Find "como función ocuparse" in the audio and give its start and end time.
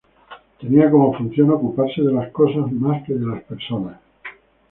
0.89-2.01